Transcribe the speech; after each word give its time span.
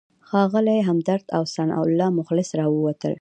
ښاغلی 0.29 0.79
همدرد 0.89 1.25
او 1.37 1.43
ثناالله 1.55 2.07
مخلص 2.19 2.49
راووتل. 2.59 3.09